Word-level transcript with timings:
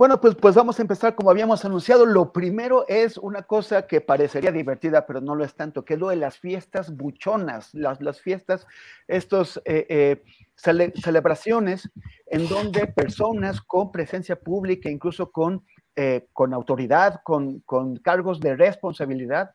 Bueno, 0.00 0.18
pues, 0.18 0.34
pues 0.34 0.54
vamos 0.54 0.78
a 0.78 0.82
empezar 0.82 1.14
como 1.14 1.28
habíamos 1.28 1.62
anunciado. 1.66 2.06
Lo 2.06 2.32
primero 2.32 2.86
es 2.88 3.18
una 3.18 3.42
cosa 3.42 3.86
que 3.86 4.00
parecería 4.00 4.50
divertida, 4.50 5.04
pero 5.06 5.20
no 5.20 5.34
lo 5.34 5.44
es 5.44 5.54
tanto, 5.54 5.84
que 5.84 5.98
lo 5.98 6.08
de 6.08 6.16
las 6.16 6.38
fiestas 6.38 6.96
buchonas, 6.96 7.74
las, 7.74 8.22
fiestas, 8.22 8.66
estos... 9.06 9.60
Eh, 9.66 9.84
eh, 9.90 10.22
cele 10.54 10.94
celebraciones 10.94 11.90
en 12.26 12.48
donde 12.48 12.86
personas 12.86 13.60
con 13.60 13.92
presencia 13.92 14.36
pública, 14.36 14.88
incluso 14.88 15.30
con, 15.30 15.66
eh, 15.96 16.28
con 16.32 16.54
autoridad, 16.54 17.20
con, 17.22 17.60
con, 17.60 17.96
cargos 17.96 18.40
de 18.40 18.56
responsabilidad, 18.56 19.50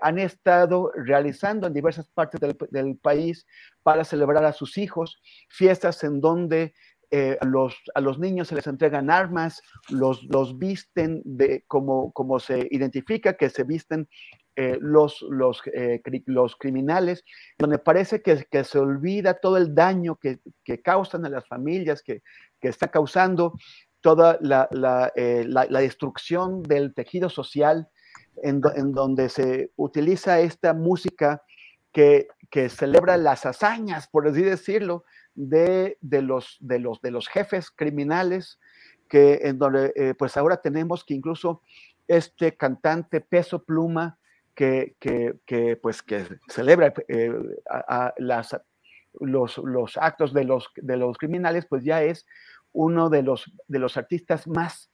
han 0.00 0.18
estado 0.18 0.90
realizando 0.94 1.66
en 1.66 1.74
diversas 1.74 2.08
partes 2.08 2.40
del, 2.40 2.96
país 2.96 3.46
para 3.82 4.02
celebrar 4.02 4.44
a 4.44 4.52
sus 4.52 4.76
hijos, 4.76 5.22
fiestas 5.48 6.02
en 6.04 6.20
donde 6.20 6.74
eh, 7.12 7.36
a, 7.40 7.44
los, 7.44 7.76
a, 7.94 8.00
los, 8.00 8.18
niños 8.18 8.48
se 8.48 8.54
les 8.54 8.66
entregan 8.66 9.10
armas, 9.10 9.62
los, 9.90 10.24
los 10.24 10.58
visten 10.58 11.20
de, 11.24 11.62
como, 11.68 12.10
como 12.12 12.40
se 12.40 12.66
identifica 12.70 13.34
que 13.34 13.50
se 13.50 13.64
visten 13.64 14.08
eh, 14.56 14.76
los, 14.80 15.22
los, 15.30 15.62
eh, 15.72 16.02
los, 16.26 16.56
criminales, 16.56 17.24
donde 17.58 17.78
parece 17.78 18.20
que, 18.20 18.64
se 18.64 18.78
olvida 18.78 19.34
todo 19.34 19.56
el 19.56 19.74
daño 19.74 20.16
que, 20.16 20.40
que 20.64 20.82
causan 20.82 21.24
a 21.24 21.30
las 21.30 21.46
familias, 21.46 22.02
que, 22.02 22.22
que 22.60 22.68
está 22.68 22.88
causando 22.88 23.54
toda 24.02 24.36
la, 24.42 24.68
la, 24.70 25.10
eh, 25.16 25.44
la, 25.46 25.66
destrucción 25.80 26.62
del 26.62 26.92
tejido 26.92 27.30
social, 27.30 27.88
en, 28.42 28.60
en, 28.74 28.92
donde 28.92 29.30
se 29.30 29.70
utiliza 29.76 30.40
esta 30.40 30.74
música 30.74 31.42
que, 31.92 32.28
que 32.50 32.68
celebra 32.68 33.16
las 33.16 33.46
hazañas, 33.46 34.08
por 34.08 34.28
así 34.28 34.42
decirlo, 34.42 35.04
de, 35.34 35.98
de, 36.00 36.22
los, 36.22 36.56
de, 36.60 36.78
los, 36.78 37.00
de 37.00 37.10
los 37.10 37.28
jefes 37.28 37.70
criminales, 37.70 38.58
que 39.08 39.40
en 39.42 39.58
donde 39.58 39.92
eh, 39.96 40.14
pues 40.14 40.36
ahora 40.36 40.58
tenemos 40.58 41.04
que 41.04 41.14
incluso 41.14 41.62
este 42.08 42.56
cantante 42.56 43.20
Peso 43.20 43.64
Pluma, 43.64 44.18
que, 44.54 44.96
que, 45.00 45.34
que, 45.46 45.76
pues, 45.76 46.02
que 46.02 46.26
celebra 46.48 46.92
eh, 47.08 47.32
a, 47.70 48.12
las, 48.18 48.56
los, 49.20 49.58
los, 49.58 49.96
actos 49.96 50.32
de 50.32 50.44
los, 50.44 50.70
de 50.76 50.96
los 50.96 51.16
criminales, 51.16 51.66
pues 51.66 51.84
ya 51.84 52.02
es 52.02 52.26
uno 52.72 53.10
de 53.10 53.22
los, 53.22 53.50
de 53.68 53.78
los 53.78 53.96
artistas 53.96 54.46
más 54.46 54.90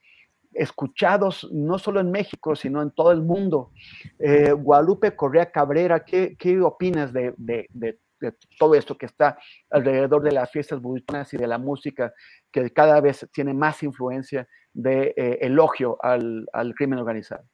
escuchados, 0.53 1.47
no 1.51 1.77
solo 1.77 1.99
en 1.99 2.11
México, 2.11 2.55
sino 2.55 2.81
en 2.81 2.91
todo 2.91 3.11
el 3.11 3.21
mundo. 3.21 3.71
Eh, 4.17 4.51
Guadalupe 4.51 5.15
Correa 5.15 5.51
Cabrera, 5.51 6.03
¿qué, 6.03 6.35
qué 6.37 6.59
opinas 6.61 7.13
de, 7.13 7.33
de, 7.37 7.99
de, 8.19 8.35
todo 8.57 8.75
esto 8.75 8.97
que 8.97 9.05
está 9.05 9.37
alrededor 9.69 10.21
de 10.23 10.31
las 10.31 10.51
fiestas 10.51 10.81
budistas 10.81 11.33
y 11.33 11.37
de 11.37 11.47
la 11.47 11.57
música, 11.57 12.13
que 12.51 12.71
cada 12.71 12.99
vez 13.01 13.27
tiene 13.31 13.53
más 13.53 13.83
influencia 13.83 14.47
de 14.73 15.13
eh, 15.15 15.37
elogio 15.41 15.97
al, 16.01 16.47
al 16.53 16.73
crimen 16.73 16.99
organizado? 16.99 17.45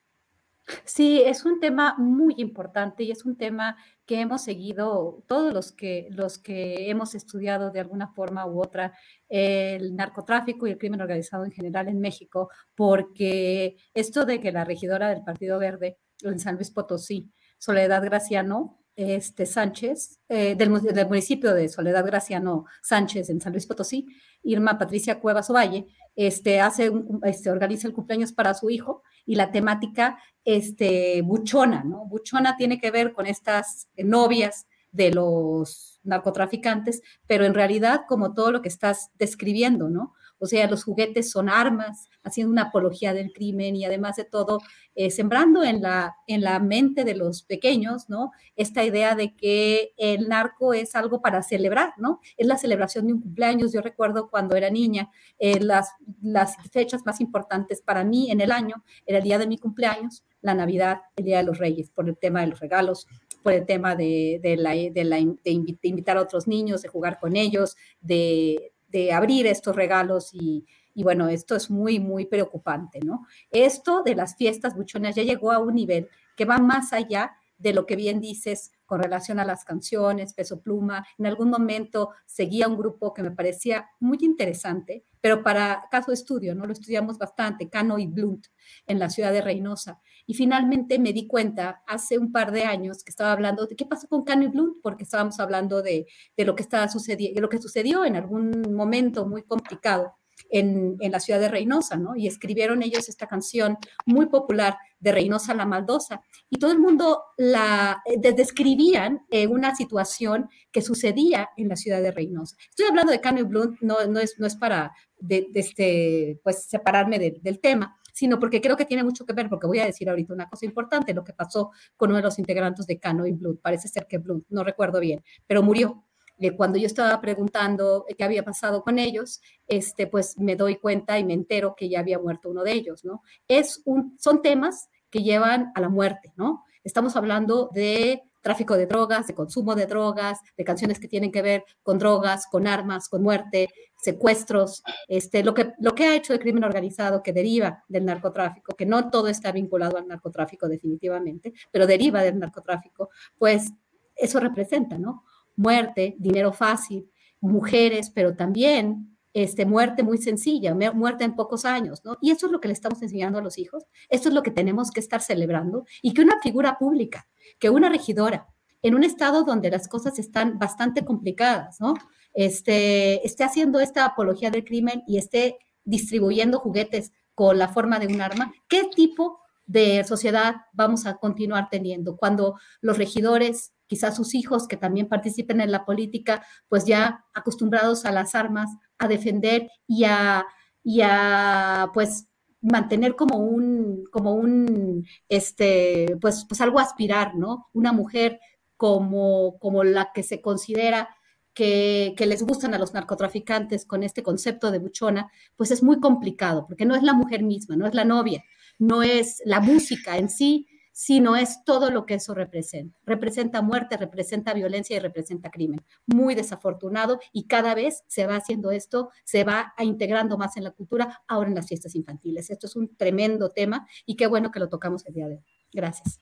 Sí, 0.84 1.22
es 1.24 1.46
un 1.46 1.59
tema 1.59 1.96
muy 1.98 2.34
importante 2.38 3.04
y 3.04 3.12
es 3.12 3.24
un 3.24 3.38
tema 3.38 3.78
que 4.06 4.20
hemos 4.20 4.44
seguido 4.44 5.24
todos 5.28 5.54
los 5.54 5.72
que, 5.72 6.08
los 6.12 6.40
que 6.40 6.90
hemos 6.90 7.14
estudiado 7.14 7.70
de 7.70 7.81
alguna 7.81 8.08
forma 8.08 8.48
u 8.48 8.62
otra 8.62 8.94
el 9.30 9.96
narcotráfico 9.96 10.66
y 10.66 10.72
el 10.72 10.80
crimen 10.80 11.02
organizado 11.02 11.46
en 11.46 11.52
general 11.52 11.88
en 11.88 12.00
México, 12.00 12.50
porque 12.74 13.78
esto 13.94 14.25
de 14.25 14.40
que 14.40 14.52
la 14.52 14.64
regidora 14.66 15.09
del 15.09 15.24
Partido 15.24 15.59
Verde 15.59 16.00
en 16.24 16.40
San 16.40 16.56
Luis 16.56 16.72
Potosí, 16.72 17.31
Soledad 17.59 18.04
Graciano, 18.04 18.80
este, 18.95 19.45
Sánchez, 19.45 20.19
eh, 20.29 20.56
del, 20.56 20.69
municipio 20.69 21.53
de 21.53 21.69
Soledad 21.69 22.06
Graciano 22.06 22.66
Sánchez 22.81 23.29
en 23.29 23.41
San 23.41 23.53
Luis 23.53 23.66
Potosí, 23.66 24.07
Irma 24.44 24.78
Patricia 24.78 25.19
Cuevas 25.19 25.50
Ovalle, 25.50 25.88
este, 26.16 26.61
hace 26.61 26.91
este, 27.23 27.51
organiza 27.51 27.88
el 27.88 27.94
cumpleaños 27.94 28.31
para 28.31 28.53
su 28.53 28.69
hijo 28.69 29.03
y 29.25 29.35
la 29.35 29.51
temática 29.51 30.17
este, 30.45 31.22
buchona, 31.22 31.83
¿no? 31.83 32.06
Buchona 32.06 32.56
tiene 32.56 32.79
que 32.79 32.91
ver 32.91 33.11
con 33.11 33.25
estas 33.25 33.89
novias 33.97 34.67
de 34.91 35.12
los 35.12 36.00
narcotraficantes, 36.03 37.01
pero 37.27 37.45
en 37.45 37.53
realidad 37.53 38.01
como 38.07 38.33
todo 38.33 38.51
lo 38.51 38.62
que 38.62 38.69
estás 38.69 39.09
describiendo, 39.16 39.89
¿no? 39.89 40.13
O 40.45 40.47
sea, 40.47 40.69
los 40.69 40.83
juguetes 40.83 41.31
son 41.31 41.50
armas, 41.50 42.07
haciendo 42.23 42.51
una 42.51 42.66
apología 42.66 43.16
del 43.16 43.33
crimen 43.33 43.75
y 43.75 43.83
además 43.83 44.16
de 44.16 44.25
todo, 44.25 44.59
eh, 44.94 45.09
sembrando 45.09 45.63
en 45.63 45.81
la, 45.81 46.17
en 46.28 46.41
la 46.41 46.59
mente 46.59 47.03
de 47.03 47.16
los 47.16 47.41
pequeños, 47.41 48.09
¿no? 48.09 48.31
Esta 48.56 48.83
idea 48.83 49.16
de 49.16 49.35
que 49.35 49.94
el 49.97 50.29
narco 50.29 50.75
es 50.75 50.95
algo 50.95 51.19
para 51.19 51.41
celebrar, 51.41 51.94
¿no? 51.97 52.19
Es 52.38 52.45
la 52.45 52.57
celebración 52.57 53.07
de 53.07 53.13
un 53.13 53.22
cumpleaños. 53.22 53.73
Yo 53.73 53.81
recuerdo 53.81 54.29
cuando 54.29 54.56
era 54.56 54.69
niña, 54.69 55.09
eh, 55.39 55.59
las, 55.59 55.89
las 56.22 56.57
fechas 56.72 57.01
más 57.07 57.22
importantes 57.22 57.81
para 57.81 58.03
mí 58.03 58.29
en 58.29 58.39
el 58.39 58.51
año 58.51 58.83
era 59.07 59.17
el 59.17 59.23
día 59.23 59.39
de 59.39 59.47
mi 59.47 59.57
cumpleaños, 59.57 60.23
la 60.41 60.53
Navidad, 60.53 61.01
el 61.16 61.25
Día 61.25 61.38
de 61.38 61.44
los 61.44 61.57
Reyes, 61.57 61.89
por 61.89 62.07
el 62.07 62.17
tema 62.17 62.41
de 62.41 62.47
los 62.47 62.59
regalos, 62.59 63.07
por 63.41 63.53
el 63.53 63.66
tema 63.66 63.95
de, 63.95 64.39
de, 64.44 64.91
de, 64.94 65.51
invitar 65.81 66.17
a 66.17 66.22
otros 66.22 66.47
niños, 66.47 66.83
de 66.83 66.89
jugar 66.89 67.19
con 67.19 67.35
ellos, 67.35 67.75
de, 68.00 68.75
de 68.95 69.11
abrir 69.11 69.45
estos 69.45 69.75
regalos 69.75 70.33
y, 70.33 70.66
y, 70.94 71.03
bueno, 71.03 71.28
esto 71.28 71.53
es 71.57 71.69
muy, 71.69 72.00
muy 72.00 72.25
preocupante, 72.25 73.00
¿no? 73.03 73.25
Esto 73.51 74.03
de 74.03 74.16
las 74.16 74.38
fiestas 74.38 74.73
buchonas 74.73 75.16
ya 75.16 75.23
llegó 75.23 75.51
a 75.51 75.59
un 75.59 75.75
nivel 75.75 76.07
que 76.38 76.45
va 76.45 76.59
más 76.59 76.94
allá 76.94 77.35
de 77.58 77.74
lo 77.74 77.86
que 77.86 77.96
bien 77.96 78.20
dices 78.20 78.72
con 78.86 79.02
relación 79.02 79.40
a 79.40 79.46
las 79.46 79.66
canciones, 79.66 80.34
Peso 80.34 80.62
Pluma. 80.62 81.06
En 81.18 81.26
algún 81.26 81.50
momento 81.50 82.12
seguía 82.26 82.68
un 82.68 82.78
grupo 82.78 83.14
que 83.14 83.24
me 83.24 83.32
parecía 83.32 83.90
muy 84.00 84.18
interesante, 84.22 85.04
pero 85.22 85.44
para 85.44 85.88
caso 85.90 86.12
de 86.12 86.16
estudio, 86.16 86.54
¿no? 86.54 86.66
Lo 86.66 86.74
estudiamos 86.74 87.18
bastante, 87.18 87.70
Cano 87.70 87.98
y 87.98 88.08
Blunt, 88.08 88.48
en 88.86 89.00
la 89.00 89.10
ciudad 89.10 89.31
de 89.31 89.42
Reynosa. 89.42 90.00
Y 90.28 90.34
finalmente 90.34 91.00
me 91.00 91.13
di 91.13 91.28
cuenta 91.28 91.84
hace 91.88 92.18
un 92.18 92.31
par 92.31 92.52
de 92.52 92.63
años 92.63 93.04
que 93.04 93.10
estaba 93.10 93.31
hablando 93.31 93.66
de 93.66 93.75
qué 93.75 93.86
pasó 93.86 94.08
con 94.08 94.24
Cano 94.24 94.44
y 94.44 94.48
Blunt, 94.48 94.78
porque 94.81 95.04
estábamos 95.04 95.40
hablando 95.40 95.81
de, 95.81 96.08
de 96.36 96.46
lo 96.46 96.56
que 96.56 96.63
estaba 96.63 96.88
sucediendo, 96.88 97.42
lo 97.42 97.50
que 97.50 97.62
sucedió 97.62 98.06
en 98.06 98.16
algún 98.16 98.74
momento 98.74 99.25
muy 99.25 99.44
complicado 99.44 100.13
en, 100.50 100.98
en, 101.00 101.12
la 101.12 101.19
ciudad 101.19 101.40
de 101.40 101.50
Reynosa, 101.50 101.98
¿no? 101.98 102.16
Y 102.16 102.28
escribieron 102.28 102.84
ellos 102.84 103.10
esta 103.10 103.28
canción 103.28 103.78
muy 104.06 104.28
popular 104.28 104.78
de 105.06 105.12
Reynosa 105.12 105.54
la 105.54 105.68
Maldosa. 105.68 106.22
Y 106.50 106.57
todo 106.57 106.72
el 106.72 106.80
mundo 106.80 107.22
la 107.38 108.02
eh, 108.06 108.34
describían 108.34 109.22
eh, 109.30 109.46
una 109.46 109.75
situación 109.75 110.50
que 110.72 110.81
sucedía 110.81 111.50
en 111.56 111.69
la 111.69 111.75
ciudad 111.75 112.02
de 112.02 112.12
Reynosa. 112.12 112.57
Estoy 112.69 112.88
hablando 112.88 113.12
de 113.12 113.22
Cano 113.22 113.40
y 113.40 113.44
Blunt, 113.44 113.80
no, 113.81 114.04
no, 114.07 114.19
es, 114.19 114.40
no 114.40 114.48
es 114.48 114.56
para 114.56 114.92
este, 115.30 116.40
pues, 116.44 116.66
separarme 116.66 117.19
de, 117.19 117.38
del 117.40 117.60
tema, 117.60 117.96
sino 118.13 118.40
porque 118.40 118.62
creo 118.62 118.75
que 118.75 118.86
tiene 118.86 119.04
mucho 119.04 119.25
que 119.28 119.34
ver, 119.34 119.48
porque 119.48 119.68
voy 119.68 119.78
a 119.78 119.86
decir 119.86 120.10
ahorita 120.10 120.34
una 120.34 120.50
cosa 120.50 120.66
importante, 120.66 121.13
lo 121.13 121.24
que 121.24 121.34
pasó 121.34 121.72
con 121.96 122.10
uno 122.10 122.18
de 122.18 122.24
los 122.24 122.40
integrantes 122.40 122.88
de 122.88 123.00
Cano 123.00 123.28
y 123.28 123.31
Blunt. 123.31 123.62
Parece 123.62 123.88
ser 123.88 124.08
que 124.08 124.18
Blunt, 124.18 124.46
no 124.50 124.63
recuerdo 124.63 125.00
bien, 125.00 125.24
pero 125.46 125.62
murió 125.62 126.04
eh, 126.40 126.56
cuando 126.56 126.78
yo 126.78 126.86
estaba 126.86 127.22
preguntando 127.22 128.06
qué 128.18 128.24
había 128.24 128.44
pasado 128.44 128.84
con 128.84 129.00
ellos, 129.00 129.42
este, 129.68 130.08
pues 130.08 130.38
me 130.38 130.56
doy 130.56 130.75
cuenta 130.78 131.18
y 131.18 131.24
me 131.24 131.34
entero 131.34 131.75
que 131.78 131.90
ya 131.90 132.00
había 132.00 132.19
muerto 132.19 132.50
uno 132.50 132.63
de 132.63 132.74
ellos, 132.74 133.06
¿no? 133.06 133.22
Es 133.48 133.81
un, 133.86 134.18
son 134.19 134.42
temas 134.42 134.90
que 135.15 135.23
llevan 135.23 135.71
a 135.75 135.79
la 135.79 135.88
muerte, 135.88 136.33
¿no? 136.35 136.65
Estamos 136.83 137.15
hablando 137.15 137.69
de 137.73 138.23
tráfico 138.41 138.75
de 138.75 138.85
drogas, 138.85 139.27
de 139.27 139.33
consumo 139.33 139.73
de 139.73 139.85
drogas, 139.85 140.41
de 140.57 140.65
canciones 140.65 141.00
que 141.00 141.07
tienen 141.07 141.31
que 141.31 141.41
ver 141.41 141.63
con 141.83 141.97
drogas, 141.97 142.47
con 142.47 142.67
armas, 142.67 143.07
con 143.07 143.23
muerte, 143.23 143.69
secuestros, 143.95 144.83
este, 145.07 145.41
lo, 145.41 145.53
que, 145.53 145.71
lo 145.79 145.95
que 145.95 146.03
ha 146.03 146.15
hecho 146.17 146.33
el 146.33 146.41
crimen 146.41 146.65
organizado 146.65 147.23
que 147.23 147.31
deriva 147.31 147.81
del 147.88 148.03
narcotráfico, 148.03 148.75
que 148.75 148.85
no 148.85 149.09
todo 149.09 149.29
está 149.29 149.53
vinculado 149.53 149.97
al 149.97 150.06
narcotráfico 150.06 150.67
definitivamente, 150.67 151.53
pero 151.71 151.88
deriva 151.88 152.21
del 152.21 152.38
narcotráfico, 152.38 153.09
pues 153.38 153.71
eso 154.17 154.41
representa, 154.41 154.97
¿no? 154.97 155.23
Muerte, 155.56 156.17
dinero 156.19 156.51
fácil, 156.51 157.09
mujeres, 157.39 158.09
pero 158.09 158.35
también 158.35 159.14
este, 159.36 159.66
muerte 159.66 160.02
muy 160.02 160.18
sencilla, 160.18 160.74
muerte 160.74 161.26
en 161.26 161.36
pocos 161.36 161.66
años, 161.66 162.06
¿no? 162.06 162.18
Y 162.22 162.32
eso 162.32 162.46
es 162.46 162.54
lo 162.54 162.62
que 162.62 162.70
le 162.70 162.74
estamos 162.74 163.02
enseñando 163.02 163.38
a 163.38 163.42
los 163.42 163.58
hijos, 163.58 163.84
esto 164.08 164.30
es 164.30 164.34
lo 164.34 164.42
que 164.44 164.50
tenemos 164.50 164.92
que 164.92 165.02
estar 165.02 165.22
celebrando 165.22 165.86
y 166.02 166.14
que 166.14 166.22
una 166.22 166.40
figura 166.42 166.78
pública, 166.80 167.28
que 167.60 167.70
una 167.70 167.90
regidora, 167.90 168.48
en 168.82 168.96
un 168.96 169.04
estado 169.04 169.44
donde 169.44 169.70
las 169.70 169.90
cosas 169.90 170.20
están 170.20 170.58
bastante 170.58 171.04
complicadas, 171.04 171.82
¿no? 171.82 171.96
Este, 172.34 173.28
esté 173.28 173.44
haciendo 173.44 173.82
esta 173.82 174.06
apología 174.06 174.52
del 174.52 174.64
crimen 174.64 175.04
y 175.06 175.18
esté 175.18 175.58
distribuyendo 175.84 176.60
juguetes 176.60 177.12
con 177.34 177.60
la 177.60 177.68
forma 177.68 178.00
de 178.00 178.08
un 178.08 178.22
arma, 178.22 178.54
¿qué 178.70 178.86
tipo 178.96 179.40
de 179.66 180.06
sociedad 180.06 180.56
vamos 180.72 181.06
a 181.06 181.18
continuar 181.18 181.68
teniendo 181.70 182.16
cuando 182.16 182.56
los 182.80 182.98
regidores 182.98 183.74
quizás 183.88 184.16
sus 184.16 184.34
hijos 184.34 184.68
que 184.68 184.78
también 184.78 185.08
participen 185.08 185.62
en 185.62 185.72
la 185.72 185.86
política, 185.86 186.46
pues 186.68 186.86
ya 186.86 187.26
acostumbrados 187.34 188.06
a 188.06 188.12
las 188.12 188.36
armas, 188.36 188.70
a 188.97 189.07
defender 189.07 189.69
y 189.88 190.06
a, 190.06 190.45
y 190.83 191.01
a 191.01 191.89
pues 191.94 192.27
mantener 192.62 193.15
como 193.15 193.38
un, 193.38 194.06
como 194.12 194.33
un, 194.33 195.06
este, 195.30 196.18
pues, 196.19 196.45
pues 196.47 196.62
algo 196.62 196.80
aspirar, 196.80 197.36
¿no? 197.36 197.68
Una 197.74 197.94
mujer 197.94 198.39
como, 198.77 199.57
como 199.59 199.83
la 199.83 200.12
que 200.13 200.24
se 200.24 200.42
considera 200.42 201.09
que, 201.53 202.13
que, 202.18 202.25
les 202.25 202.44
gustan 202.44 202.74
a 202.74 202.80
los 202.80 202.94
narcotraficantes 202.94 203.86
con 203.86 204.03
este 204.03 204.24
concepto 204.24 204.71
de 204.71 204.80
buchona, 204.80 205.31
pues 205.56 205.71
es 205.71 205.83
muy 205.83 206.00
complicado, 206.00 206.65
porque 206.68 206.86
no 206.86 206.95
es 206.95 207.03
la 207.03 207.13
mujer 207.13 207.44
misma, 207.44 207.77
no 207.77 207.88
es 207.88 207.94
la 207.94 208.03
novia, 208.03 208.44
no 208.77 209.03
es 209.03 209.41
la 209.45 209.62
música 209.62 210.18
en 210.18 210.30
sí, 210.30 210.68
sino 210.97 211.36
es 211.36 211.62
todo 211.65 211.92
lo 211.92 212.06
que 212.06 212.13
eso 212.13 212.33
representa. 212.33 212.97
Representa 213.06 213.62
muerte, 213.62 213.97
representa 213.97 214.53
violencia 214.53 214.95
y 214.95 215.00
representa 215.00 215.51
crimen. 215.51 215.83
Muy 216.06 216.36
desafortunado 216.36 217.19
y 217.33 217.47
cada 217.47 217.75
vez 217.75 218.06
se 218.07 218.25
va 218.25 218.38
haciendo 218.38 218.71
esto, 218.71 219.09
se 219.25 219.44
va 219.44 219.74
integrando 219.80 220.38
más 220.38 220.56
en 220.56 220.63
la 220.63 220.71
cultura, 220.71 221.21
ahora 221.27 221.50
en 221.50 221.56
las 221.56 221.68
fiestas 221.68 221.95
infantiles. 221.95 222.50
Esto 222.50 222.68
es 222.68 222.77
un 222.77 222.95
tremendo 222.95 223.50
tema 223.50 223.86
y 224.06 224.15
qué 224.15 224.25
bueno 224.27 224.51
que 224.51 224.59
lo 224.62 224.69
tocamos 224.69 225.06
el 225.06 225.13
día 225.15 225.27
de 225.27 225.36
hoy. 225.36 225.44
Gracias. 225.74 226.21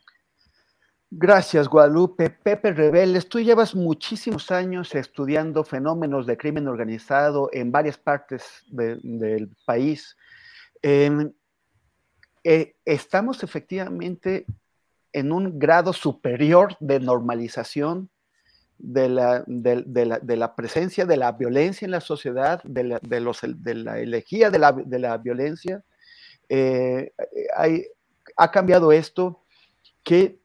Gracias, 1.12 1.68
Guadalupe. 1.68 2.32
Pepe 2.32 2.74
Rebeles, 2.74 3.30
tú 3.30 3.40
llevas 3.40 3.76
muchísimos 3.76 4.50
años 4.50 4.96
estudiando 4.96 5.64
fenómenos 5.64 6.26
de 6.26 6.36
crimen 6.36 6.68
organizado 6.68 7.52
en 7.54 7.72
varias 7.72 8.00
partes 8.00 8.66
del 8.72 9.56
país. 9.68 10.18
Eh, 10.82 11.32
estamos 12.84 13.44
efectivamente 13.44 14.48
en 15.14 15.32
un 15.32 15.60
grado 15.60 15.94
superior 15.94 16.76
de 16.80 17.00
normalización 17.00 18.10
de 18.78 19.08
la, 19.08 19.44
de, 19.48 20.36
la, 20.36 20.56
presencia 20.56 21.06
de 21.06 21.16
la 21.16 21.32
violencia 21.32 21.86
en 21.86 21.92
la 21.92 22.02
sociedad, 22.02 22.62
de 22.64 22.84
la, 22.84 23.00
de 23.00 23.76
la 23.76 24.00
elegía 24.00 24.50
de 24.50 24.60
la, 25.00 25.18
violencia. 25.18 25.84
Eh, 26.50 27.14
ha 28.36 28.52
cambiado 28.52 28.92
esto. 28.92 29.40
¿Qué, 30.04 30.44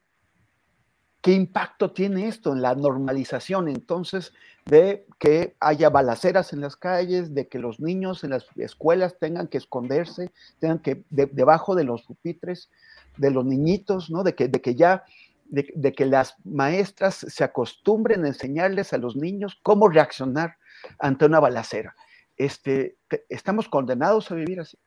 ¿Qué 1.21 1.33
impacto 1.33 1.91
tiene 1.91 2.29
esto 2.29 2.53
en 2.53 2.61
la 2.61 2.75
normalización 2.75 3.67
entonces 3.67 4.31
de 4.65 5.05
que 5.19 5.57
haya 5.59 5.89
balaceras 5.89 6.53
en 6.53 6.61
las 6.61 6.77
calles, 6.77 7.33
de 7.33 7.49
que 7.49 7.59
los 7.59 7.81
niños 7.81 8.23
en 8.23 8.29
las 8.29 8.45
escuelas 8.55 9.17
tengan 9.19 9.47
que 9.47 9.57
esconderse, 9.57 10.31
tengan 10.59 10.79
que 10.79 11.03
debajo 11.09 11.75
de 11.75 11.83
los 11.83 12.03
pupitres? 12.03 12.69
De 13.19 13.31
los 13.31 13.45
niñitos, 13.45 14.09
¿no? 14.09 14.23
De 14.23 14.33
que, 14.33 14.47
de 14.47 14.61
que 14.61 14.75
ya, 14.75 15.03
de, 15.45 15.93
que 15.93 16.05
las 16.05 16.35
maestras 16.45 17.25
se 17.27 17.43
acostumbren 17.43 18.23
a 18.23 18.29
enseñarles 18.29 18.93
a 18.93 18.97
los 18.97 19.15
niños 19.15 19.59
cómo 19.61 19.89
reaccionar 19.89 20.57
ante 20.99 21.25
una 21.25 21.39
balacera. 21.39 21.95
Este, 22.37 22.97
¿Estamos 23.27 23.67
condenados 23.67 24.31
a 24.31 24.35
vivir 24.35 24.61
así? 24.61 24.77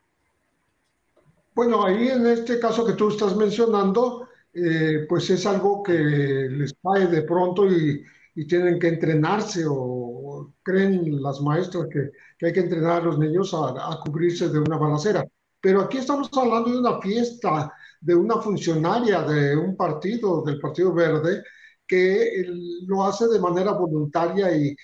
Bueno, 1.53 1.85
ahí 1.85 2.07
en 2.07 2.25
este 2.25 2.59
caso 2.59 2.85
que 2.85 2.93
tú 2.93 3.09
estás 3.09 3.35
mencionando, 3.35 4.27
eh, 4.53 5.05
pues 5.07 5.29
es 5.29 5.45
algo 5.45 5.83
que 5.83 5.93
les 5.93 6.73
cae 6.81 7.07
de 7.07 7.21
pronto 7.21 7.71
y, 7.71 8.03
tienen 8.47 8.79
que 8.79 8.87
entrenarse 8.87 9.63
o, 9.67 10.51
creen 10.63 11.21
las 11.21 11.39
maestras 11.39 11.85
que, 11.91 12.09
hay 12.43 12.51
que 12.51 12.61
entrenar 12.61 13.01
a 13.01 13.05
los 13.05 13.19
niños 13.19 13.53
a, 13.53 13.91
a, 13.91 13.99
cubrirse 14.03 14.49
de 14.49 14.57
una 14.57 14.77
balacera. 14.77 15.23
Pero 15.61 15.81
aquí 15.81 15.99
estamos 15.99 16.31
hablando 16.35 16.71
de 16.71 16.79
una 16.79 16.99
fiesta 16.99 17.71
de 18.03 18.15
una 18.15 18.37
funcionaria 18.41 19.21
de 19.21 19.55
un 19.55 19.77
partido, 19.77 20.43
del 20.43 20.59
Partido 20.59 20.93
Verde, 20.93 21.41
que 21.87 22.43
lo 22.85 23.03
hace 23.03 23.27
de 23.27 23.39
manera 23.39 23.71
voluntaria 23.73 24.55
y, 24.55 24.75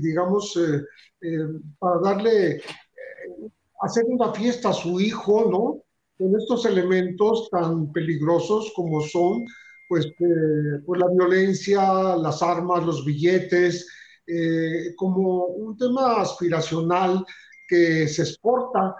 digamos, 0.00 0.56
eh, 0.56 0.82
eh, 1.20 1.46
para 1.78 2.00
darle, 2.00 2.56
eh, 2.56 2.62
hacer 3.82 4.04
una 4.08 4.32
fiesta 4.32 4.70
a 4.70 4.72
su 4.72 5.00
hijo, 5.00 5.48
¿no? 5.50 5.84
Con 6.18 6.40
estos 6.40 6.66
elementos 6.66 7.48
tan 7.50 7.92
peligrosos 7.92 8.72
como 8.74 9.00
son, 9.02 9.44
pues, 9.88 10.06
pues 10.86 11.00
la 11.00 11.08
violencia, 11.08 12.16
las 12.16 12.42
armas, 12.42 12.84
los 12.84 13.04
billetes, 13.04 13.86
como 14.96 15.46
un 15.46 15.76
tema 15.76 16.22
aspiracional 16.22 17.24
que 17.68 18.08
se 18.08 18.22
exporta 18.22 18.94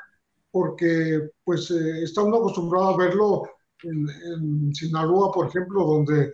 porque 0.52 1.30
pues 1.42 1.70
eh, 1.70 2.04
está 2.04 2.22
uno 2.22 2.36
acostumbrado 2.36 2.90
a 2.90 2.96
verlo 2.96 3.42
en, 3.82 4.72
Sinaloa, 4.72 5.32
por 5.32 5.48
ejemplo, 5.48 5.84
donde 5.84 6.30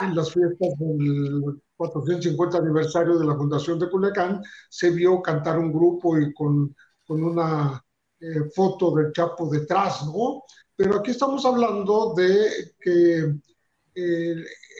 en 0.00 0.16
las 0.16 0.32
fiestas 0.32 0.70
del 0.78 1.60
450 1.76 2.58
aniversario 2.58 3.16
de 3.18 3.26
la 3.26 3.36
fundación 3.36 3.78
de 3.78 3.88
Culiacán 3.88 4.42
se 4.68 4.90
vio 4.90 5.22
cantar 5.22 5.60
un 5.60 5.72
grupo 5.72 6.18
y 6.18 6.32
con, 6.34 6.74
con 7.06 7.22
una 7.22 7.80
eh, 8.18 8.50
foto 8.52 8.96
del 8.96 9.12
Chapo 9.12 9.48
detrás, 9.48 10.04
¿no? 10.06 10.42
Pero 10.74 10.96
aquí 10.96 11.12
estamos 11.12 11.44
hablando 11.44 12.14
de 12.16 12.72
que 12.80 13.32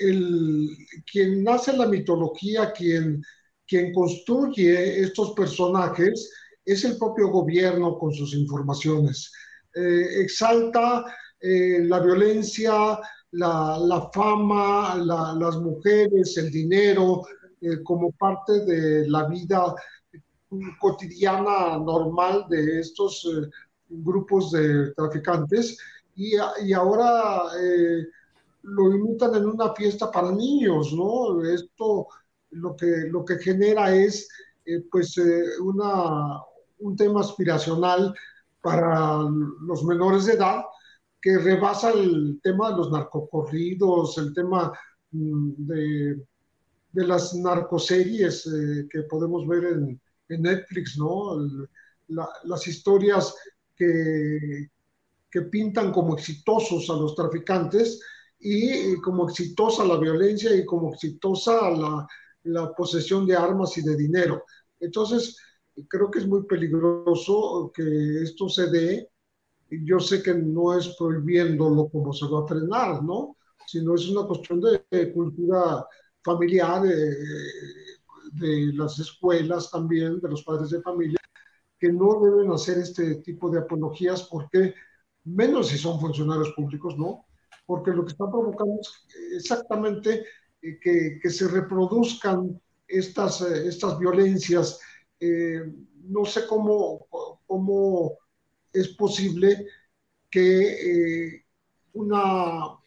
el, 0.01 0.77
quien 1.11 1.45
nace 1.45 1.77
la 1.77 1.87
mitología, 1.87 2.73
quien, 2.73 3.23
quien 3.67 3.93
construye 3.93 5.01
estos 5.01 5.33
personajes, 5.33 6.33
es 6.73 6.85
el 6.85 6.99
propio 6.99 7.29
gobierno 7.29 7.99
con 7.99 8.13
sus 8.13 8.35
informaciones. 8.35 9.33
Eh, 9.75 10.23
exalta 10.23 11.05
eh, 11.41 11.81
la 11.85 12.01
violencia, 12.01 12.99
la, 13.33 14.11
fama, 14.13 14.97
las 14.97 15.57
mujeres, 15.57 16.37
el 16.37 16.51
dinero, 16.51 17.23
eh, 17.61 17.83
como 17.83 18.13
parte 18.13 18.65
de 18.65 19.09
la 19.09 19.27
vida 19.29 19.75
cotidiana 20.79 21.79
normal 21.79 22.47
de 22.49 22.81
estos 22.81 23.27
grupos 23.89 24.53
de 24.53 24.93
traficantes. 24.95 25.79
Y, 26.17 26.35
y 26.65 26.73
ahora 26.73 27.45
lo 28.63 28.95
imitan 28.95 29.35
en 29.37 29.47
una 29.47 29.73
fiesta 29.75 30.11
para 30.11 30.33
niños, 30.33 30.93
¿no? 30.93 31.43
Esto 31.45 32.09
lo 32.51 32.75
que, 32.75 33.07
lo 33.11 33.25
que 33.25 33.39
genera 33.39 33.95
es 33.95 34.29
pues 34.91 35.17
una, 35.61 36.41
un 36.81 36.97
tema 36.97 37.21
aspiracional 37.21 38.15
para 38.61 39.23
los 39.61 39.85
menores 39.85 40.27
de 40.27 40.35
edad 40.35 40.63
que 41.21 41.39
rebasa 41.39 41.91
el 41.91 42.41
tema 42.43 42.71
de 42.71 42.77
los 42.77 42.91
narcocorridos, 42.91 44.19
el 44.19 44.33
tema 44.35 44.73
mm, 45.11 45.51
de, 45.57 46.23
de 46.93 47.07
las 47.07 47.35
narcoseries 47.35 48.47
eh, 48.47 48.89
que 48.91 49.03
podemos 49.03 49.47
ver 49.47 49.65
en, 49.65 50.01
Netflix, 50.31 50.99
¿no? 50.99 51.39
las 52.07 52.67
historias 52.67 53.35
que, 53.75 54.69
que 55.31 55.41
pintan 55.41 55.91
como 55.91 56.15
exitosos 56.15 56.91
a 56.91 56.93
los 56.93 57.15
traficantes 57.15 57.99
y 58.39 59.01
como 59.01 59.27
exitosa 59.27 59.87
la 59.87 59.97
violencia 59.97 60.55
y 60.55 60.67
como 60.67 60.93
exitosa 60.93 61.71
la, 61.71 62.07
la 62.43 62.75
posesión 62.75 63.27
de 63.27 63.37
armas 63.37 63.79
y 63.79 63.83
de 63.83 63.97
dinero. 63.97 64.45
Entonces, 64.81 65.39
creo 65.89 66.11
que 66.11 66.21
es 66.21 66.27
muy 66.27 66.45
peligroso 66.45 67.71
que 67.75 68.23
esto 68.23 68.49
se 68.49 68.71
dé. 68.71 69.11
Yo 69.71 70.01
sé 70.01 70.23
que 70.23 70.35
no 70.35 70.77
es 70.77 70.89
prohibiéndolo 70.99 71.89
como 71.91 72.13
se 72.13 72.27
va 72.27 72.41
a 72.45 72.47
frenar, 72.47 73.03
¿no? 73.03 73.37
Sino 73.67 73.95
es 73.95 74.09
una 74.09 74.27
cuestión 74.27 74.61
de, 74.61 75.13
cultura 75.13 75.87
familiar, 76.23 76.83
de 76.83 78.73
las 78.75 78.99
escuelas 78.99 79.71
también, 79.71 80.21
de 80.21 80.29
los 80.29 80.43
padres 80.43 80.71
de 80.71 80.81
familia, 80.81 81.19
que 81.79 81.93
no 81.93 82.21
deben 82.21 82.51
hacer 82.53 82.79
este 82.79 83.17
tipo 83.17 83.51
de 83.51 83.61
apologías 83.61 84.25
porque, 84.25 84.75
menos 85.25 85.69
si 85.69 85.79
son 85.79 86.01
funcionarios 86.01 86.53
públicos, 86.53 86.97
¿no? 86.97 87.27
Porque 87.67 87.91
lo 87.93 88.05
que 88.05 88.13
está 88.13 88.31
provocando 88.31 88.81
es 88.81 89.07
exactamente 89.37 90.25
eh, 90.63 90.79
que, 90.81 91.19
que, 91.23 91.31
se 91.31 91.47
reproduzcan 91.49 92.61
estas, 92.87 93.43
eh, 93.43 93.69
estas 93.69 93.99
violencias. 93.99 94.81
Eh, 95.21 95.73
no 96.05 96.25
sé 96.25 96.47
cómo, 96.47 97.07
cómo 97.47 98.19
es 98.73 98.89
posible 98.89 99.67
que 100.31 101.43
una 101.93 102.79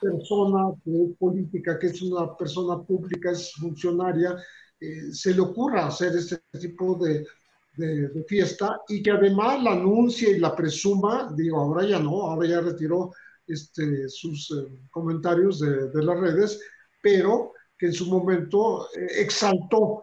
persona 0.00 0.72
que 0.84 0.90
es 0.90 1.16
política, 1.18 1.78
que 1.78 1.88
es 1.88 2.02
una 2.02 2.36
persona 2.36 2.82
pública, 2.82 3.30
es 3.30 3.52
funcionaria, 3.52 4.36
se 5.12 5.34
le 5.34 5.40
ocurra 5.40 5.86
hacer 5.86 6.14
este 6.16 6.40
tipo 6.60 6.98
de, 6.98 7.26
fiesta 8.26 8.80
y 8.88 9.02
que 9.02 9.10
además 9.10 9.62
la 9.62 9.72
anuncie 9.72 10.30
y 10.30 10.38
la 10.38 10.56
presuma, 10.56 11.30
digo, 11.36 11.58
ahora 11.58 11.86
ya 11.86 11.98
no, 11.98 12.22
ahora 12.22 12.48
ya 12.48 12.60
retiró 12.62 13.12
este, 13.46 14.08
sus 14.08 14.50
eh, 14.50 14.80
comentarios 14.90 15.60
de, 15.60 15.88
de, 15.90 16.02
las 16.02 16.18
redes, 16.18 16.60
pero 17.00 17.52
que 17.78 17.86
en 17.86 17.92
su 17.92 18.06
momento 18.06 18.88
eh, 18.96 19.20
exaltó 19.20 20.02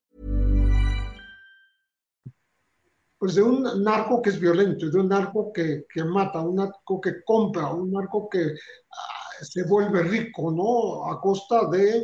Pues 3.21 3.35
de 3.35 3.43
un 3.43 3.83
narco 3.83 4.19
que 4.19 4.31
es 4.31 4.39
violento, 4.39 4.89
de 4.89 4.99
un 4.99 5.09
narco 5.09 5.53
que, 5.53 5.85
que 5.93 6.03
mata, 6.03 6.41
un 6.41 6.55
narco 6.55 6.99
que 6.99 7.23
compra, 7.23 7.71
un 7.71 7.91
narco 7.91 8.27
que 8.27 8.47
uh, 8.47 9.45
se 9.45 9.61
vuelve 9.65 10.01
rico, 10.01 10.51
¿no? 10.51 11.05
A 11.05 11.21
costa 11.21 11.67
de 11.67 12.03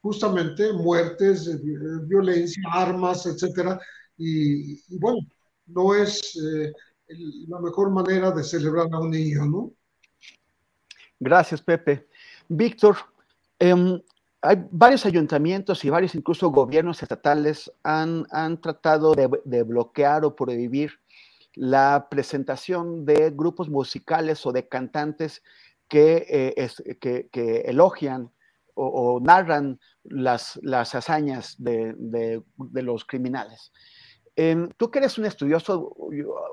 justamente 0.00 0.72
muertes, 0.72 1.50
violencia, 2.06 2.62
armas, 2.70 3.26
etcétera. 3.26 3.80
Y, 4.16 4.80
bueno, 5.00 5.18
no 5.66 5.96
es 5.96 6.36
eh, 6.36 6.72
la 7.48 7.58
mejor 7.58 7.90
manera 7.90 8.30
de 8.30 8.44
celebrar 8.44 8.86
a 8.92 9.00
un 9.00 9.10
niño, 9.10 9.44
¿no? 9.44 9.72
Gracias, 11.18 11.60
Pepe. 11.60 12.06
Víctor, 12.46 12.98
eh, 13.58 14.00
hay 14.42 14.64
varios 14.70 15.06
ayuntamientos 15.06 15.84
y 15.84 15.90
varios 15.90 16.16
incluso 16.16 16.50
gobiernos 16.50 17.00
estatales 17.02 17.72
han, 17.84 18.26
han 18.30 18.60
tratado 18.60 19.14
de, 19.14 19.30
de, 19.44 19.62
bloquear 19.62 20.24
o 20.24 20.34
prohibir 20.34 20.98
la 21.54 22.08
presentación 22.10 23.04
de 23.04 23.30
grupos 23.30 23.68
musicales 23.68 24.44
o 24.44 24.52
de 24.52 24.66
cantantes 24.66 25.42
que, 25.88 26.26
eh, 26.28 27.28
que, 27.30 27.60
elogian 27.66 28.32
o, 28.74 29.20
narran 29.20 29.78
las, 30.02 30.58
las 30.62 30.94
hazañas 30.94 31.54
de, 31.58 31.94
de, 31.96 32.82
los 32.82 33.04
criminales. 33.04 33.72
Eh, 34.34 34.68
tú 34.76 34.90
que 34.90 34.98
eres 34.98 35.18
un 35.18 35.26
estudioso, 35.26 35.94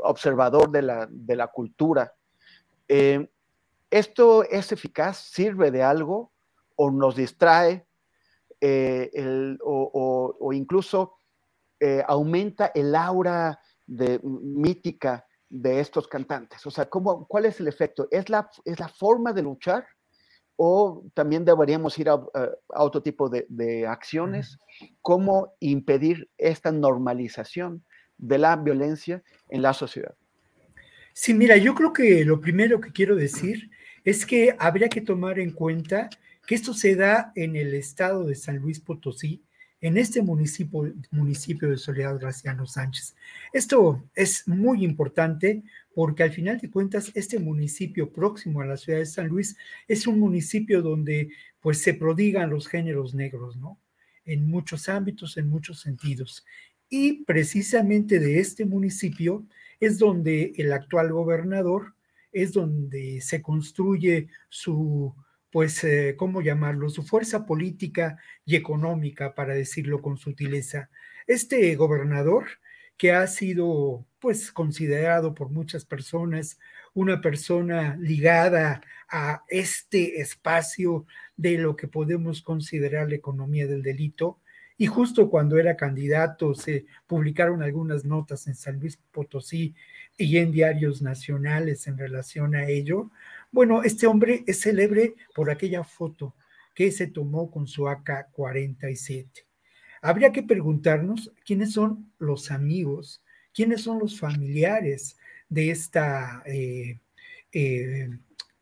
observador 0.03 0.69
de 0.69 0.81
la, 0.81 1.07
de 1.09 1.35
la 1.35 1.47
cultura, 1.47 2.13
eh, 2.87 3.29
¿esto 3.89 4.43
es 4.43 4.71
eficaz? 4.73 5.17
¿Sirve 5.17 5.71
de 5.71 5.81
algo? 5.81 6.31
O 6.81 6.89
nos 6.91 7.17
distrae 7.17 7.85
eh, 8.61 9.09
el, 9.13 9.59
o, 9.61 9.91
o, 9.93 10.37
o, 10.39 10.53
incluso 10.53 11.17
eh, 11.77 12.01
aumenta 12.07 12.71
el 12.73 12.95
aura 12.95 13.59
de, 13.85 14.21
mítica 14.23 15.25
de 15.49 15.81
estos 15.81 16.07
cantantes. 16.07 16.65
O 16.65 16.71
sea, 16.71 16.89
¿cómo, 16.89 17.27
¿cuál 17.27 17.45
es 17.45 17.59
el 17.59 17.67
efecto? 17.67 18.07
¿Es 18.11 18.29
la, 18.29 18.49
¿Es 18.63 18.79
la 18.79 18.87
forma 18.87 19.33
de 19.33 19.41
luchar? 19.41 19.85
¿O 20.55 21.03
también 21.13 21.43
deberíamos 21.43 21.99
ir 21.99 22.09
a, 22.09 22.13
a 22.13 22.83
otro 22.83 23.01
tipo 23.01 23.27
de, 23.27 23.45
de 23.49 23.85
acciones? 23.85 24.57
¿Cómo 25.01 25.55
impedir 25.59 26.29
esta 26.37 26.71
normalización 26.71 27.83
de 28.17 28.37
la 28.37 28.55
violencia 28.55 29.21
en 29.49 29.63
la 29.63 29.73
sociedad? 29.73 30.15
Sí, 31.13 31.33
mira, 31.33 31.57
yo 31.57 31.75
creo 31.75 31.91
que 31.91 32.23
lo 32.23 32.39
primero 32.39 32.79
que 32.79 32.93
quiero 32.93 33.17
decir 33.17 33.69
es 34.05 34.25
que 34.25 34.55
habría 34.57 34.87
que 34.87 35.01
tomar 35.01 35.39
en 35.39 35.51
cuenta 35.51 36.09
que 36.49 36.55
esto 36.55 36.73
se 36.73 36.95
da 36.95 37.31
en 37.35 37.55
el 37.55 37.75
estado 37.75 38.25
de 38.25 38.33
San 38.33 38.57
Luis 38.57 38.79
Potosí, 38.79 39.43
en 39.81 39.97
este 39.97 40.23
municipio, 40.23 40.91
municipio 41.11 41.69
de 41.69 41.77
Soledad 41.77 42.19
Graciano 42.19 42.65
Sánchez. 42.65 43.15
Esto 43.53 44.03
es 44.15 44.47
muy 44.47 44.83
importante 44.83 45.61
porque 45.93 46.23
al 46.23 46.31
final 46.31 46.57
de 46.57 46.71
cuentas 46.71 47.11
este 47.13 47.37
municipio 47.37 48.11
próximo 48.11 48.61
a 48.61 48.65
la 48.65 48.77
ciudad 48.77 48.97
de 48.97 49.05
San 49.05 49.27
Luis 49.27 49.57
es 49.87 50.07
un 50.07 50.19
municipio 50.19 50.81
donde 50.81 51.29
pues 51.59 51.83
se 51.83 51.93
prodigan 51.93 52.49
los 52.49 52.67
géneros 52.67 53.13
negros, 53.13 53.55
¿no? 53.55 53.79
En 54.25 54.49
muchos 54.49 54.89
ámbitos, 54.89 55.37
en 55.37 55.49
muchos 55.49 55.81
sentidos. 55.81 56.47
Y 56.89 57.25
precisamente 57.25 58.17
de 58.17 58.39
este 58.39 58.65
municipio 58.65 59.45
es 59.79 59.99
donde 59.99 60.53
el 60.57 60.73
actual 60.73 61.13
gobernador, 61.13 61.93
es 62.31 62.53
donde 62.53 63.21
se 63.21 63.39
construye 63.39 64.29
su 64.49 65.13
pues, 65.51 65.83
eh, 65.83 66.15
¿cómo 66.17 66.41
llamarlo? 66.41 66.89
Su 66.89 67.03
fuerza 67.03 67.45
política 67.45 68.17
y 68.45 68.55
económica, 68.55 69.35
para 69.35 69.53
decirlo 69.55 70.01
con 70.01 70.17
sutileza. 70.17 70.89
Este 71.27 71.75
gobernador, 71.75 72.45
que 72.97 73.13
ha 73.13 73.27
sido, 73.27 74.05
pues, 74.19 74.51
considerado 74.51 75.33
por 75.33 75.49
muchas 75.49 75.85
personas 75.85 76.59
una 76.93 77.21
persona 77.21 77.95
ligada 77.99 78.81
a 79.09 79.43
este 79.47 80.19
espacio 80.21 81.05
de 81.37 81.57
lo 81.57 81.75
que 81.75 81.87
podemos 81.87 82.41
considerar 82.41 83.09
la 83.09 83.15
economía 83.15 83.67
del 83.67 83.83
delito, 83.83 84.39
y 84.77 84.87
justo 84.87 85.29
cuando 85.29 85.57
era 85.57 85.75
candidato 85.75 86.55
se 86.55 86.85
publicaron 87.05 87.61
algunas 87.61 88.05
notas 88.05 88.47
en 88.47 88.55
San 88.55 88.79
Luis 88.79 88.97
Potosí 89.11 89.75
y 90.17 90.37
en 90.37 90.51
diarios 90.51 91.01
nacionales 91.01 91.85
en 91.87 91.97
relación 91.97 92.55
a 92.55 92.65
ello, 92.65 93.11
bueno, 93.51 93.83
este 93.83 94.07
hombre 94.07 94.43
es 94.47 94.61
célebre 94.61 95.15
por 95.33 95.49
aquella 95.49 95.83
foto 95.83 96.35
que 96.75 96.91
se 96.91 97.07
tomó 97.07 97.49
con 97.51 97.67
su 97.67 97.87
AK-47. 97.87 99.27
Habría 100.01 100.31
que 100.31 100.43
preguntarnos 100.43 101.31
quiénes 101.45 101.73
son 101.73 102.11
los 102.19 102.51
amigos, 102.51 103.23
quiénes 103.53 103.81
son 103.81 103.99
los 103.99 104.19
familiares 104.19 105.17
de 105.49 105.71
esta 105.71 106.41
eh, 106.45 106.99
eh, 107.51 108.09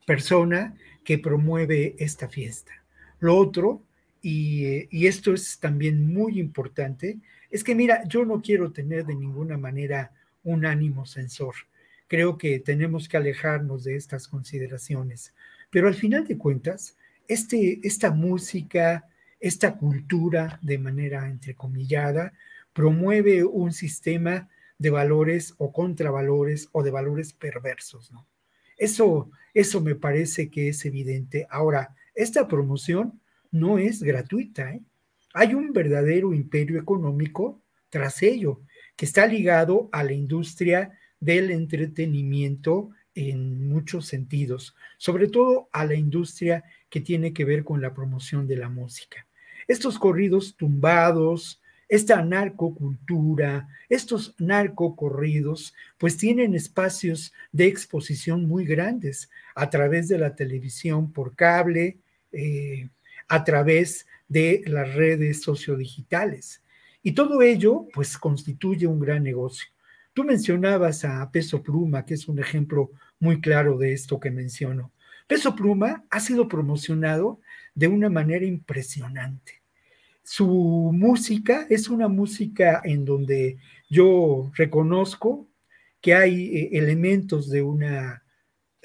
persona 0.05 0.75
que 1.03 1.19
promueve 1.19 1.95
esta 1.99 2.27
fiesta. 2.27 2.71
Lo 3.19 3.37
otro, 3.37 3.83
eh, 4.23 4.87
y, 4.89 5.07
esto 5.07 5.33
es 5.33 5.59
también 5.59 6.11
muy 6.11 6.39
importante, 6.39 7.19
es 7.49 7.63
que 7.63 7.75
mira, 7.75 8.03
yo 8.07 8.25
no 8.25 8.41
quiero 8.41 8.71
tener 8.71 9.05
de 9.05 9.15
ninguna 9.15 9.57
manera 9.57 10.11
un 10.43 10.65
ánimo 10.65 11.05
censor 11.05 11.55
creo 12.07 12.37
que 12.37 12.59
tenemos 12.59 13.07
que 13.07 13.17
alejarnos 13.17 13.83
de 13.83 13.95
estas 13.95 14.27
consideraciones. 14.27 15.33
Pero 15.69 15.87
al 15.87 15.95
final 15.95 16.25
de 16.25 16.37
cuentas, 16.37 16.97
este, 17.27 17.79
esta 17.83 18.11
música, 18.11 19.07
esta 19.39 19.77
cultura 19.77 20.59
de 20.61 20.77
manera 20.77 21.27
entrecomillada, 21.27 22.33
promueve 22.73 23.43
un 23.43 23.73
sistema 23.73 24.49
de 24.77 24.89
valores 24.89 25.53
o 25.57 25.71
contravalores 25.71 26.69
o 26.71 26.83
de 26.83 26.91
valores 26.91 27.33
perversos. 27.33 28.11
Eso, 28.77 29.31
eso 29.53 29.81
me 29.81 29.95
parece 29.95 30.49
que 30.49 30.69
es 30.69 30.85
evidente. 30.85 31.47
Ahora, 31.49 31.95
esta 32.13 32.47
promoción 32.47 33.19
no 33.51 33.77
es 33.79 34.03
gratuita. 34.03 34.71
¿eh? 34.71 34.81
Hay 35.33 35.53
un 35.53 35.73
verdadero 35.73 36.33
imperio 36.33 36.79
económico 36.79 37.61
tras 37.89 38.21
ello, 38.21 38.61
que 38.95 39.05
está 39.05 39.25
ligado 39.25 39.89
a 39.91 40.03
la 40.03 40.13
industria 40.13 40.91
del 41.19 41.51
entretenimiento 41.51 42.89
en 43.15 43.67
muchos 43.67 44.05
sentidos, 44.05 44.75
sobre 44.97 45.27
todo 45.27 45.69
a 45.71 45.85
la 45.85 45.95
industria 45.95 46.63
que 46.89 47.01
tiene 47.01 47.33
que 47.33 47.45
ver 47.45 47.63
con 47.63 47.81
la 47.81 47.93
promoción 47.93 48.47
de 48.47 48.57
la 48.57 48.69
música. 48.69 49.25
Estos 49.67 49.97
corridos 49.97 50.55
tumbados, 50.55 51.61
esta 51.89 52.21
narcocultura, 52.21 53.67
estos 53.89 54.35
narcocorridos, 54.37 55.73
pues 55.97 56.17
tienen 56.17 56.53
espacios 56.53 57.33
de 57.51 57.65
exposición 57.65 58.45
muy 58.47 58.65
grandes 58.65 59.29
a 59.55 59.69
través 59.69 60.07
de 60.07 60.17
la 60.17 60.35
televisión 60.35 61.11
por 61.11 61.35
cable, 61.35 61.97
eh, 62.31 62.89
a 63.27 63.43
través 63.43 64.05
de 64.27 64.63
las 64.67 64.93
redes 64.93 65.41
sociodigitales. 65.41 66.61
Y 67.01 67.13
todo 67.13 67.41
ello, 67.41 67.87
pues, 67.93 68.17
constituye 68.17 68.85
un 68.85 68.99
gran 68.99 69.23
negocio. 69.23 69.69
Tú 70.17 70.23
mencionabas 70.23 71.05
a 71.05 71.29
Peso 71.29 71.61
Pluma, 71.61 72.03
que 72.03 72.15
es 72.15 72.27
un 72.27 72.39
ejemplo 72.39 72.89
muy 73.19 73.39
claro 73.39 73.77
de 73.77 73.93
esto 73.93 74.19
que 74.19 74.31
menciono. 74.31 74.91
Peso 75.27 75.55
Pluma 75.55 76.05
ha 76.09 76.19
sido 76.19 76.47
promocionado 76.47 77.39
de 77.75 77.87
una 77.87 78.09
manera 78.09 78.43
impresionante. 78.43 79.61
Su 80.23 80.47
música 80.91 81.67
es 81.69 81.87
una 81.87 82.07
música 82.07 82.81
en 82.83 83.05
donde 83.05 83.59
yo 83.91 84.51
reconozco 84.55 85.47
que 86.01 86.15
hay 86.15 86.47
eh, 86.47 86.69
elementos 86.71 87.51
de 87.51 87.61
una 87.61 88.23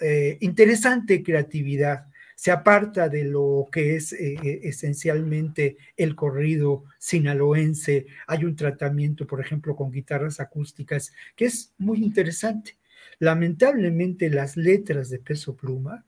eh, 0.02 0.36
interesante 0.42 1.22
creatividad. 1.22 2.08
Se 2.42 2.50
aparta 2.50 3.08
de 3.08 3.22
lo 3.22 3.68
que 3.70 3.94
es 3.94 4.12
eh, 4.12 4.36
esencialmente 4.64 5.76
el 5.96 6.16
corrido 6.16 6.82
sinaloense. 6.98 8.06
Hay 8.26 8.44
un 8.44 8.56
tratamiento, 8.56 9.28
por 9.28 9.40
ejemplo, 9.40 9.76
con 9.76 9.92
guitarras 9.92 10.40
acústicas 10.40 11.12
que 11.36 11.44
es 11.44 11.72
muy 11.78 12.02
interesante. 12.02 12.78
Lamentablemente 13.20 14.28
las 14.28 14.56
letras 14.56 15.08
de 15.08 15.20
Peso 15.20 15.54
Pluma 15.54 16.04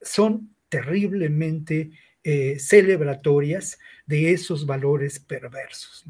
son 0.00 0.54
terriblemente 0.68 1.90
eh, 2.22 2.60
celebratorias 2.60 3.80
de 4.06 4.32
esos 4.34 4.66
valores 4.66 5.18
perversos. 5.18 6.06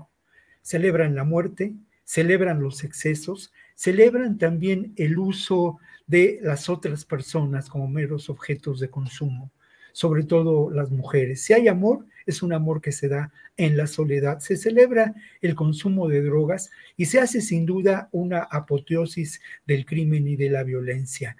Celebran 0.60 1.14
la 1.14 1.24
muerte, 1.24 1.72
celebran 2.04 2.60
los 2.60 2.84
excesos, 2.84 3.54
celebran 3.74 4.36
también 4.36 4.92
el 4.96 5.16
uso 5.16 5.78
de 6.06 6.40
las 6.42 6.68
otras 6.68 7.06
personas 7.06 7.70
como 7.70 7.88
meros 7.88 8.28
objetos 8.28 8.78
de 8.78 8.90
consumo, 8.90 9.50
sobre 9.92 10.24
todo 10.24 10.70
las 10.70 10.90
mujeres. 10.90 11.42
Si 11.42 11.52
hay 11.52 11.68
amor, 11.68 12.06
es 12.26 12.42
un 12.42 12.52
amor 12.52 12.80
que 12.80 12.92
se 12.92 13.08
da 13.08 13.32
en 13.56 13.76
la 13.76 13.86
soledad. 13.86 14.40
Se 14.40 14.56
celebra 14.56 15.14
el 15.40 15.54
consumo 15.54 16.08
de 16.08 16.22
drogas 16.22 16.70
y 16.96 17.06
se 17.06 17.20
hace 17.20 17.40
sin 17.40 17.66
duda 17.66 18.08
una 18.12 18.40
apoteosis 18.42 19.40
del 19.66 19.84
crimen 19.84 20.26
y 20.28 20.36
de 20.36 20.50
la 20.50 20.62
violencia. 20.62 21.36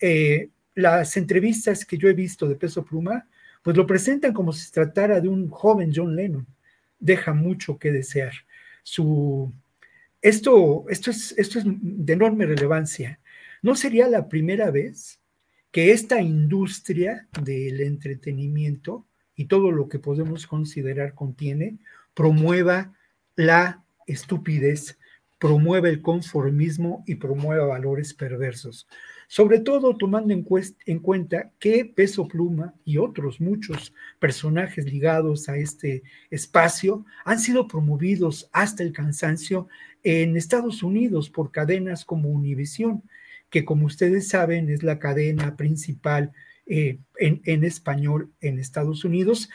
Eh, 0.00 0.50
las 0.74 1.16
entrevistas 1.16 1.84
que 1.84 1.98
yo 1.98 2.08
he 2.08 2.14
visto 2.14 2.48
de 2.48 2.56
Peso 2.56 2.84
Pluma, 2.84 3.28
pues 3.62 3.76
lo 3.76 3.86
presentan 3.86 4.32
como 4.32 4.52
si 4.52 4.64
se 4.64 4.72
tratara 4.72 5.20
de 5.20 5.28
un 5.28 5.48
joven 5.50 5.92
John 5.94 6.16
Lennon. 6.16 6.46
Deja 6.98 7.34
mucho 7.34 7.78
que 7.78 7.92
desear. 7.92 8.32
Su, 8.82 9.52
esto, 10.22 10.84
esto, 10.88 11.10
es, 11.10 11.34
esto 11.36 11.58
es 11.58 11.64
de 11.66 12.12
enorme 12.12 12.46
relevancia. 12.46 13.20
No 13.62 13.74
sería 13.74 14.08
la 14.08 14.28
primera 14.28 14.70
vez 14.70 15.19
que 15.70 15.92
esta 15.92 16.20
industria 16.20 17.28
del 17.42 17.80
entretenimiento 17.80 19.06
y 19.36 19.46
todo 19.46 19.70
lo 19.70 19.88
que 19.88 19.98
podemos 19.98 20.46
considerar 20.46 21.14
contiene 21.14 21.78
promueva 22.14 22.92
la 23.36 23.84
estupidez, 24.06 24.98
promueva 25.38 25.88
el 25.88 26.02
conformismo 26.02 27.02
y 27.06 27.14
promueva 27.14 27.66
valores 27.66 28.12
perversos. 28.12 28.86
Sobre 29.28 29.60
todo 29.60 29.96
tomando 29.96 30.34
en, 30.34 30.98
cuenta 30.98 31.52
que 31.60 31.84
Peso 31.84 32.26
Pluma 32.26 32.74
y 32.84 32.98
otros 32.98 33.40
muchos 33.40 33.94
personajes 34.18 34.84
ligados 34.84 35.48
a 35.48 35.56
este 35.56 36.02
espacio 36.30 37.06
han 37.24 37.38
sido 37.38 37.68
promovidos 37.68 38.50
hasta 38.52 38.82
el 38.82 38.92
cansancio 38.92 39.68
en 40.02 40.36
Estados 40.36 40.82
Unidos 40.82 41.30
por 41.30 41.52
cadenas 41.52 42.04
como 42.04 42.28
Univision, 42.28 43.04
que 43.50 43.64
como 43.64 43.86
ustedes 43.86 44.28
saben 44.28 44.70
es 44.70 44.82
la 44.82 44.98
cadena 44.98 45.56
principal 45.56 46.32
eh, 46.66 46.98
en, 47.18 47.64
español 47.64 48.32
en 48.40 48.58
Estados 48.58 49.04
Unidos, 49.04 49.50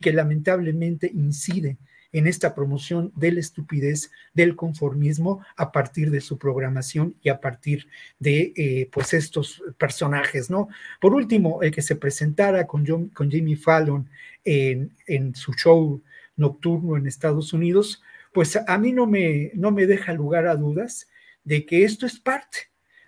que 0.00 0.12
lamentablemente 0.12 1.10
incide 1.12 1.78
en 2.12 2.26
esta 2.26 2.54
promoción 2.54 3.12
de 3.16 3.32
la 3.32 3.40
estupidez, 3.40 4.10
del 4.34 4.56
conformismo 4.56 5.44
a 5.56 5.72
partir 5.72 6.10
de 6.10 6.20
su 6.20 6.38
programación 6.38 7.16
y 7.22 7.30
a 7.30 7.40
partir 7.40 7.88
de 8.18 8.52
eh, 8.56 8.88
pues 8.92 9.14
estos 9.14 9.62
personajes, 9.78 10.50
¿no? 10.50 10.68
Por 11.00 11.14
último, 11.14 11.62
el 11.62 11.70
que 11.70 11.82
se 11.82 11.96
presentara 11.96 12.66
con, 12.66 12.84
con 13.08 13.30
Jimmy 13.30 13.56
Fallon 13.56 14.08
en, 14.44 14.92
en, 15.06 15.34
su 15.34 15.52
show 15.54 16.02
nocturno 16.36 16.96
en 16.96 17.06
Estados 17.06 17.52
Unidos, 17.52 18.02
pues 18.32 18.56
a 18.56 18.78
mí 18.78 18.92
no 18.92 19.06
me, 19.06 19.50
no 19.54 19.70
me 19.70 19.86
deja 19.86 20.12
lugar 20.12 20.46
a 20.46 20.56
dudas 20.56 21.08
de 21.46 21.64
que 21.64 21.84
esto 21.84 22.04
es 22.04 22.20
parte 22.20 22.58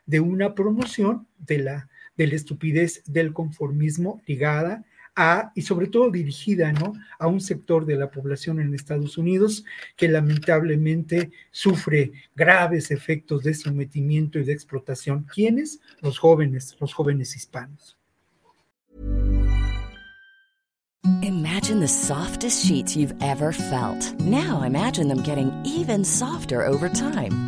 de 0.07 0.21
una 0.21 0.55
promoción 0.55 1.27
de 1.37 1.59
la, 1.59 1.89
de 2.17 2.29
la 2.29 2.37
estupidez 2.37 3.03
del 3.05 3.35
conformismo 3.35 4.23
ligada 4.27 4.87
y 5.55 5.63
sobre 5.63 5.89
todo 5.89 6.11
dirigida 6.11 6.73
¿no? 6.73 6.93
a 7.19 7.27
un 7.27 7.41
sector 7.41 7.85
de 7.85 7.97
la 7.97 8.11
población 8.11 8.61
en 8.61 8.73
Estados 8.73 9.19
Unidos 9.19 9.65
que 9.97 10.09
lamentablemente 10.09 11.33
sufre 11.51 12.13
graves 12.37 12.93
efectos 12.93 13.43
de 13.43 13.55
sometimiento 13.55 14.39
y 14.39 14.45
de 14.45 14.53
explotación. 14.53 15.25
¿Quiénes? 15.25 15.81
Los 16.01 16.19
jóvenes, 16.19 16.77
los 16.79 16.95
jóvenes 16.95 17.35
hispanos. 17.35 17.97
Imagine 21.23 21.81
the 21.81 21.89
softest 21.89 22.65
sheets 22.65 22.97
you've 22.97 23.15
ever 23.21 23.53
felt. 23.53 24.15
Now 24.21 24.63
imagine 24.63 25.09
them 25.09 25.23
getting 25.23 25.51
even 25.65 26.05
softer 26.05 26.65
over 26.65 26.89
time. 26.89 27.48